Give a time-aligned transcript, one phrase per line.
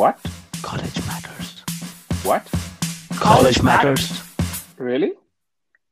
[0.00, 0.18] What?
[0.62, 1.62] College matters.
[2.22, 2.48] What?
[3.16, 4.22] College matters.
[4.78, 5.12] Really?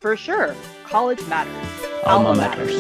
[0.01, 0.55] For sure.
[0.85, 1.69] College matters.
[2.07, 2.73] Alma matters.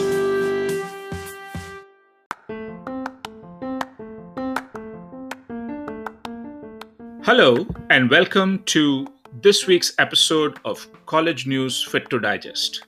[7.26, 9.06] Hello, and welcome to
[9.42, 12.87] this week's episode of College News Fit to Digest.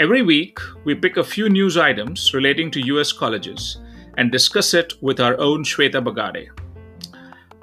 [0.00, 3.78] Every week, we pick a few news items relating to US colleges
[4.18, 6.48] and discuss it with our own Shweta Bagade.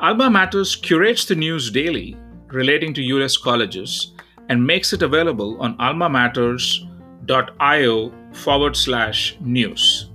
[0.01, 4.13] Alma Matters curates the news daily relating to US colleges
[4.49, 10.09] and makes it available on almamatters.io forward slash news.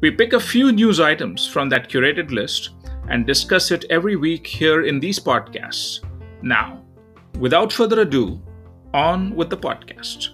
[0.00, 2.70] We pick a few news items from that curated list
[3.08, 5.98] and discuss it every week here in these podcasts.
[6.40, 6.84] Now,
[7.40, 8.40] without further ado,
[8.94, 10.28] on with the podcast.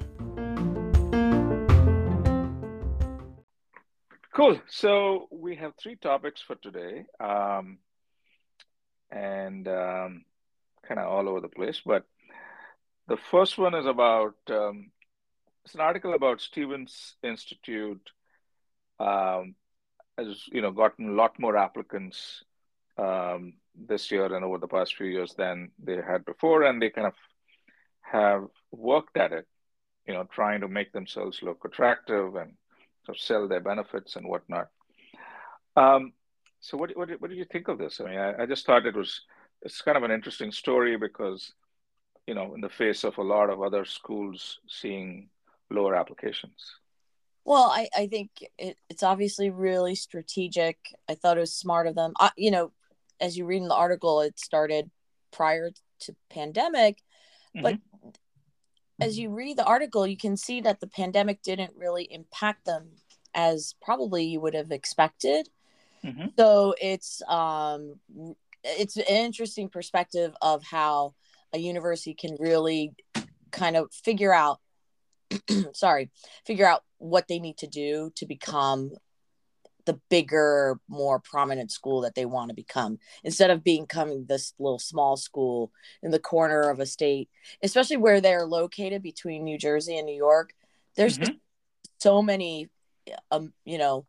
[4.34, 4.60] Cool.
[4.68, 7.78] So we have three topics for today, um,
[9.10, 10.24] and um,
[10.86, 11.80] kind of all over the place.
[11.84, 12.04] But
[13.08, 14.90] the first one is about um,
[15.64, 18.10] it's an article about Stevens Institute.
[18.98, 19.54] Um,
[20.16, 22.42] has you know gotten a lot more applicants
[22.98, 26.90] um, this year and over the past few years than they had before, and they
[26.90, 27.14] kind of
[28.00, 29.46] have worked at it,
[30.06, 32.54] you know, trying to make themselves look attractive and
[33.04, 34.68] sort of sell their benefits and whatnot.
[35.76, 36.12] Um,
[36.66, 38.00] so, what, what, what do you think of this?
[38.00, 39.20] I mean, I, I just thought it was
[39.62, 41.52] it's kind of an interesting story because,
[42.26, 45.28] you know, in the face of a lot of other schools seeing
[45.70, 46.74] lower applications.
[47.44, 50.76] Well, I, I think it, it's obviously really strategic.
[51.08, 52.14] I thought it was smart of them.
[52.18, 52.72] I, you know,
[53.20, 54.90] as you read in the article, it started
[55.32, 55.70] prior
[56.00, 57.00] to pandemic,
[57.56, 57.62] mm-hmm.
[57.62, 57.78] but
[59.00, 62.88] as you read the article, you can see that the pandemic didn't really impact them
[63.36, 65.48] as probably you would have expected.
[66.06, 66.26] Mm-hmm.
[66.38, 67.94] So it's um,
[68.64, 71.14] it's an interesting perspective of how
[71.52, 72.92] a university can really
[73.50, 74.60] kind of figure out
[75.72, 76.10] sorry
[76.44, 78.90] figure out what they need to do to become
[79.86, 84.78] the bigger, more prominent school that they want to become instead of becoming this little
[84.78, 85.72] small school
[86.02, 87.30] in the corner of a state,
[87.62, 90.52] especially where they're located between New Jersey and New York.
[90.96, 91.34] There's mm-hmm.
[91.98, 92.68] so many,
[93.30, 94.06] um, you know,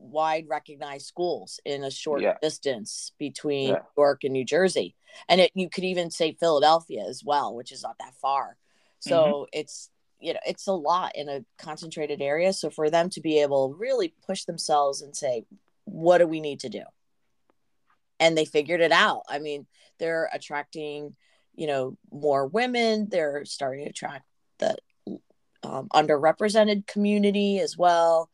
[0.00, 2.36] worldwide recognized schools in a short yeah.
[2.42, 3.74] distance between yeah.
[3.74, 4.94] New York and New Jersey.
[5.28, 8.56] And it, you could even say Philadelphia as well, which is not that far.
[9.00, 9.44] So mm-hmm.
[9.52, 13.40] it's you know it's a lot in a concentrated area so for them to be
[13.40, 15.46] able to really push themselves and say
[15.84, 16.82] what do we need to do
[18.18, 19.66] and they figured it out i mean
[19.98, 21.16] they're attracting
[21.54, 24.26] you know more women they're starting to attract
[24.58, 24.76] the
[25.62, 28.28] um, underrepresented community as well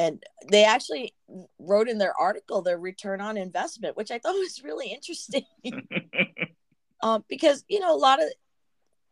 [0.00, 1.14] and they actually
[1.58, 5.44] wrote in their article their return on investment which i thought was really interesting
[7.02, 8.28] um, because you know a lot of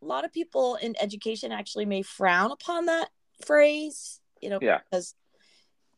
[0.03, 3.09] a lot of people in education actually may frown upon that
[3.44, 4.78] phrase, you know, yeah.
[4.91, 5.15] because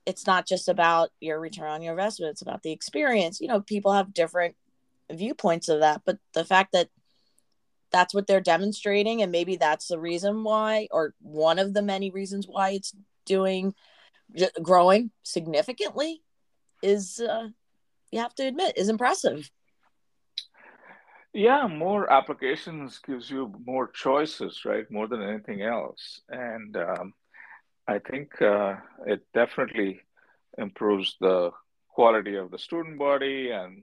[0.07, 3.41] it's not just about your return on your investment, it's about the experience.
[3.41, 4.57] You know, people have different
[5.11, 6.89] viewpoints of that, but the fact that
[7.93, 12.11] that's what they're demonstrating, and maybe that's the reason why, or one of the many
[12.11, 12.95] reasons why it's
[13.27, 13.75] doing
[14.63, 16.23] growing significantly,
[16.83, 17.49] is uh,
[18.11, 19.51] you have to admit is impressive.
[21.33, 24.91] Yeah, more applications gives you more choices, right?
[24.91, 26.21] More than anything else.
[26.29, 27.15] And um,
[27.87, 28.77] I think uh,
[29.07, 30.01] it definitely
[30.59, 31.53] improves the
[31.89, 33.83] quality of the student body and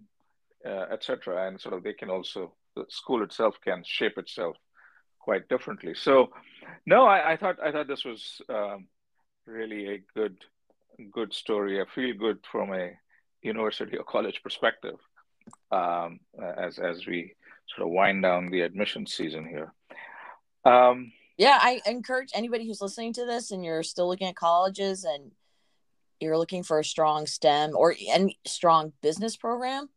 [0.65, 1.47] uh, etc.
[1.47, 4.57] And sort of they can also, the school itself can shape itself
[5.19, 5.93] quite differently.
[5.93, 6.29] So,
[6.85, 8.87] no, I, I thought I thought this was um,
[9.47, 10.37] really a good
[11.11, 11.81] good story.
[11.81, 12.91] I feel good from a
[13.41, 14.97] university or college perspective
[15.71, 16.19] um,
[16.57, 17.33] as as we
[17.75, 19.73] sort of wind down the admission season here.
[20.65, 25.03] Um, yeah, I encourage anybody who's listening to this and you're still looking at colleges
[25.03, 25.31] and
[26.19, 29.89] you're looking for a strong STEM or any strong business program,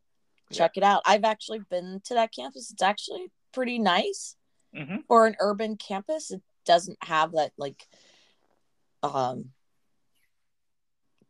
[0.51, 0.83] check yeah.
[0.83, 1.01] it out.
[1.05, 2.69] I've actually been to that campus.
[2.71, 4.35] It's actually pretty nice
[4.75, 4.97] mm-hmm.
[5.07, 6.29] for an urban campus.
[6.29, 7.87] It doesn't have that like
[9.03, 9.51] um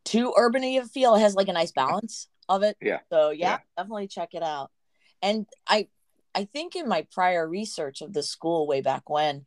[0.04, 1.14] too urban of a feel.
[1.14, 2.76] It has like a nice balance of it.
[2.80, 3.00] Yeah.
[3.10, 4.70] So yeah, yeah, definitely check it out.
[5.20, 5.88] And I
[6.34, 9.46] I think in my prior research of the school way back when,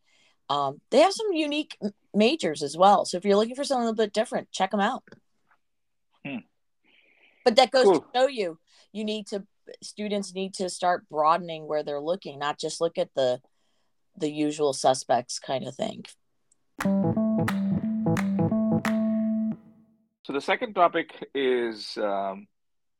[0.49, 1.77] um, they have some unique
[2.13, 3.05] majors as well.
[3.05, 5.03] So if you're looking for something a little bit different, check them out.
[6.25, 6.37] Hmm.
[7.43, 7.99] But that goes cool.
[8.01, 8.59] to show you,
[8.91, 9.45] you need to
[9.81, 13.41] students need to start broadening where they're looking, not just look at the
[14.17, 16.05] the usual suspects kind of thing.
[20.25, 22.47] So the second topic is um,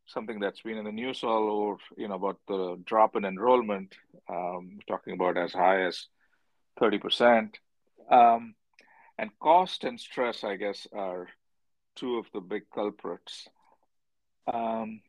[0.05, 3.95] something that's been in the news all over, you know, about the drop in enrollment,
[4.29, 6.05] um, talking about as high as
[6.79, 7.55] 30%.
[8.11, 8.53] Um,
[9.17, 11.27] and cost and stress, I guess, are
[11.95, 13.47] two of the big culprits.
[14.45, 15.01] Um,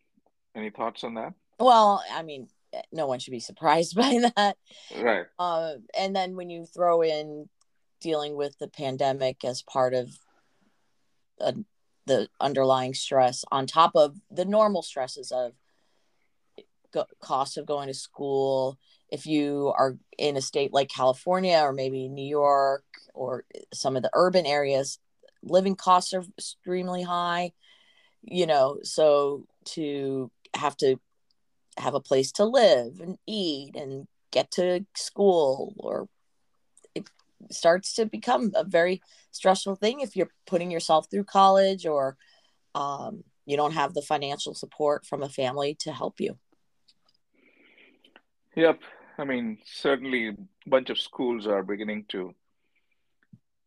[0.55, 1.35] any thoughts on that?
[1.61, 2.49] Well, I mean,
[2.91, 4.57] no one should be surprised by that.
[4.99, 5.27] Right.
[5.39, 7.51] Uh, and then when you throw in
[8.01, 10.19] dealing with the pandemic as part of
[11.43, 11.53] uh,
[12.07, 15.53] the underlying stress on top of the normal stresses of
[16.93, 18.79] go- cost of going to school.
[19.11, 24.03] If you are in a state like california or maybe new york or some of
[24.03, 24.99] the urban areas
[25.43, 27.53] living costs are extremely high
[28.23, 30.97] you know so to have to
[31.79, 36.09] have a place to live and eat and get to school or
[37.51, 39.01] starts to become a very
[39.31, 42.17] stressful thing if you're putting yourself through college or
[42.75, 46.39] um, you don't have the financial support from a family to help you
[48.57, 48.81] Yep.
[49.19, 50.37] I mean, certainly a
[50.67, 52.35] bunch of schools are beginning to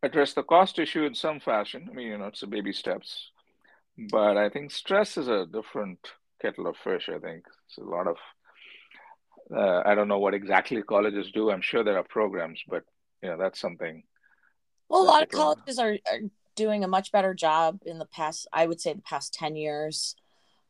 [0.02, 1.88] address the cost issue in some fashion.
[1.90, 3.30] I mean, you know, it's a baby steps.
[4.12, 6.00] But I think stress is a different
[6.42, 7.46] kettle of fish, I think.
[7.68, 8.18] It's a lot of,
[9.56, 11.52] uh, I don't know what exactly colleges do.
[11.52, 12.84] I'm sure there are programs, but,
[13.22, 14.04] you know, that's something.
[14.90, 16.20] well a lot of colleges are, are
[16.56, 20.16] doing a much better job in the past i would say the past 10 years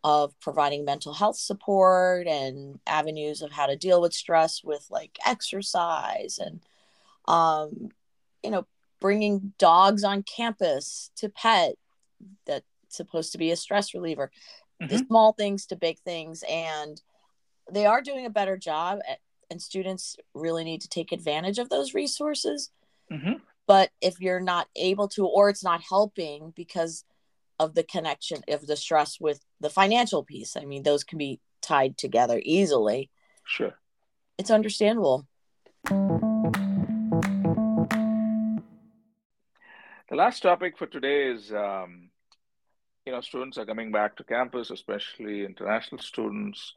[0.04, 5.18] of providing mental health support and avenues of how to deal with stress with like
[5.26, 6.62] exercise and
[7.28, 7.90] um,
[8.44, 8.66] you know
[9.02, 11.76] bringing dogs on campus to pet
[12.46, 14.32] that's supposed to be a stress reliever
[14.80, 15.08] the Mhm.
[15.08, 17.02] small things to big things and
[17.72, 19.20] they are doing a better job at,
[19.50, 22.72] and students really need to take advantage of those resources
[23.12, 23.42] Mhm.
[23.68, 27.04] but if you're not able to or it's not helping because
[27.60, 31.40] of the connection of the stress with the financial piece i mean those can be
[31.62, 33.10] tied together easily
[33.46, 33.78] Sure.
[34.38, 35.28] it's understandable
[40.10, 42.10] The last topic for today is, um,
[43.06, 46.74] you know, students are coming back to campus, especially international students,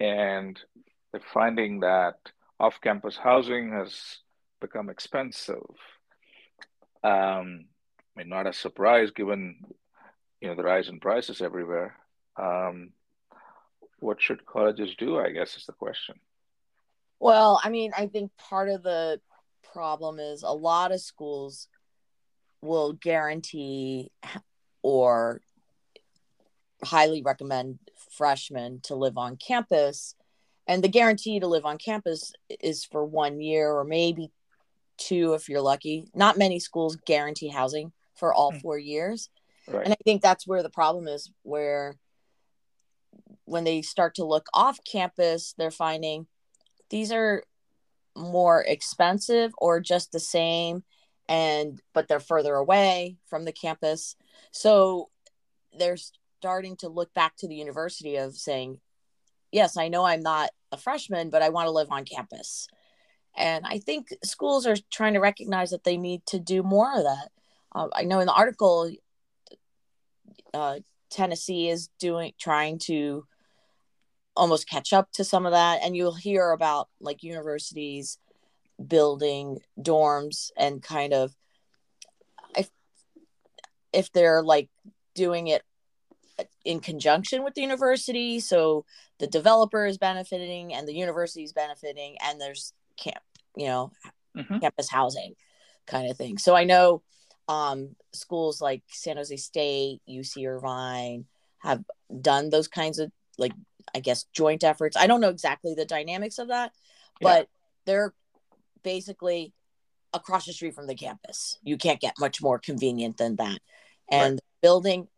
[0.00, 0.60] and
[1.16, 2.16] they're finding that
[2.60, 4.18] off-campus housing has
[4.60, 5.64] become expensive.
[7.02, 7.64] Um,
[8.14, 9.64] I mean, not a surprise given,
[10.42, 11.96] you know, the rise in prices everywhere.
[12.36, 12.90] Um,
[13.98, 15.18] what should colleges do?
[15.18, 16.16] I guess is the question.
[17.18, 19.18] Well, I mean, I think part of the
[19.72, 21.68] problem is a lot of schools
[22.60, 24.10] will guarantee
[24.82, 25.40] or
[26.84, 27.78] highly recommend
[28.10, 30.14] freshmen to live on campus.
[30.66, 34.30] And the guarantee to live on campus is for one year or maybe
[34.96, 36.08] two if you're lucky.
[36.14, 38.58] Not many schools guarantee housing for all Hmm.
[38.58, 39.28] four years.
[39.68, 39.84] Right.
[39.84, 41.96] And I think that's where the problem is, where
[43.44, 46.26] when they start to look off campus, they're finding
[46.90, 47.42] these are
[48.16, 50.82] more expensive or just the same
[51.28, 54.16] and but they're further away from the campus
[54.52, 55.10] so
[55.76, 55.98] they're
[56.38, 58.80] starting to look back to the university of saying
[59.52, 62.68] yes i know i'm not a freshman but i want to live on campus.
[63.36, 67.04] And i think schools are trying to recognize that they need to do more of
[67.04, 67.28] that.
[67.74, 68.90] Uh, i know in the article
[70.54, 70.78] uh,
[71.10, 73.24] tennessee is doing trying to
[74.36, 78.18] almost catch up to some of that and you'll hear about like universities
[78.84, 81.34] building dorms and kind of
[82.56, 82.68] if
[83.92, 84.68] if they're like
[85.14, 85.62] doing it
[86.64, 88.40] in conjunction with the university.
[88.40, 88.84] So
[89.18, 93.22] the developer is benefiting and the university is benefiting and there's camp
[93.56, 93.90] you know
[94.36, 94.60] Mhm.
[94.60, 95.34] campus housing
[95.86, 96.36] kind of thing.
[96.38, 97.02] So i know
[97.48, 101.26] um schools like san jose state uc irvine
[101.58, 101.84] have
[102.20, 103.52] done those kinds of like
[103.94, 104.96] i guess joint efforts.
[104.96, 106.72] I don't know exactly the dynamics of that
[107.20, 107.28] Yeah.
[107.28, 107.48] but
[107.86, 108.14] they're
[108.82, 109.52] basically
[110.12, 111.58] across the street from the campus.
[111.62, 113.58] You can't get much more convenient than that.
[114.10, 115.08] And building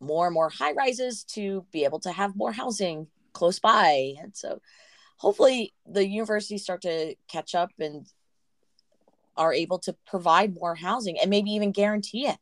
[0.00, 4.14] more and more high rises to be able to have more housing close by.
[4.20, 4.60] And so
[5.16, 8.06] hopefully the universities start to catch up and
[9.36, 12.38] are able to provide more housing and maybe even guarantee it.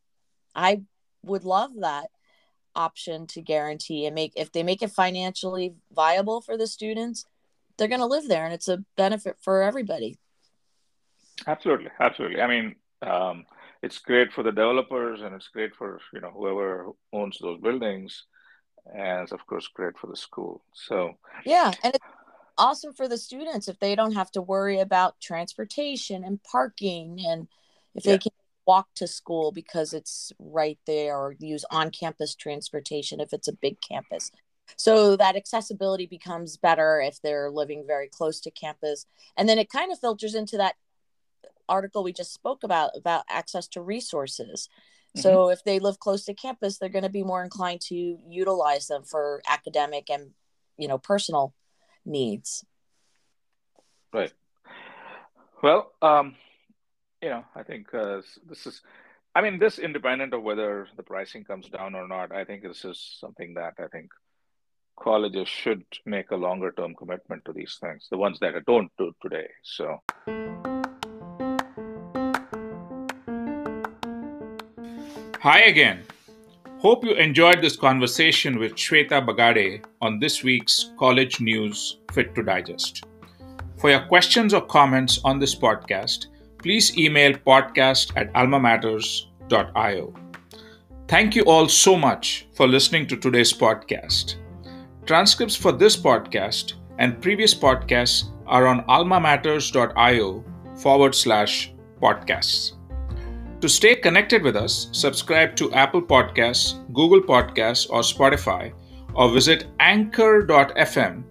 [0.55, 0.83] I
[1.23, 2.09] would love that
[2.75, 7.25] option to guarantee and make if they make it financially viable for the students
[7.77, 10.19] they're going to live there and it's a benefit for everybody.
[11.47, 12.41] Absolutely, absolutely.
[12.41, 13.45] I mean, um,
[13.83, 18.25] it's great for the developers and it's great for, you know, whoever owns those buildings.
[18.87, 20.63] And it's of course great for the school.
[20.75, 21.15] So,
[21.45, 22.05] yeah and it's
[22.59, 27.49] awesome for the students if they don't have to worry about transportation and parking and
[27.95, 28.13] if Yeah.
[28.13, 28.33] they can
[28.67, 33.53] walk to school because it's right there or use on campus transportation if it's a
[33.53, 34.33] big campus
[34.77, 39.07] So that accessibility becomes better if they're living very close to campus.
[39.37, 40.75] And then it kind of filters into that
[41.69, 44.69] article we just spoke about about access to resources.
[45.17, 45.21] Mm-hmm.
[45.21, 48.87] So if they live close to campus, they're going to be more inclined to utilize
[48.87, 50.31] them for academic and
[50.77, 51.55] you know personal
[52.05, 52.65] needs.
[54.13, 54.33] Right.
[55.63, 56.37] Well, um,
[57.23, 58.83] you know, I think uh, this is,
[59.35, 62.85] I mean, this independent of whether the pricing comes down or not, I think this
[62.85, 64.11] is something that I think
[64.99, 69.13] colleges should make a longer term commitment to these things, the ones that don't do
[69.23, 69.49] today.
[69.63, 70.76] So.
[75.47, 76.03] Hi again.
[76.79, 82.43] Hope you enjoyed this conversation with Shweta Bagade on this week's College News Fit to
[82.43, 83.05] Digest.
[83.77, 86.27] For your questions or comments on this podcast,
[86.59, 90.15] please email podcast at almamatters.io.
[91.07, 94.35] Thank you all so much for listening to today's podcast.
[95.05, 101.73] Transcripts for this podcast and previous podcasts are on almamatters.io forward slash
[102.03, 102.76] podcasts.
[103.63, 108.73] To stay connected with us, subscribe to Apple Podcasts, Google Podcasts, or Spotify,
[109.15, 111.25] or visit anchor.fm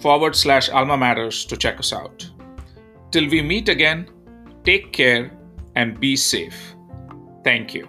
[0.00, 2.30] forward slash alma matters to check us out.
[3.10, 4.08] Till we meet again,
[4.62, 5.32] take care
[5.74, 6.74] and be safe.
[7.44, 7.88] Thank you.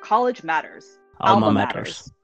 [0.00, 0.98] College matters.
[1.20, 1.74] Alma, Alma matters.
[1.74, 2.14] matters.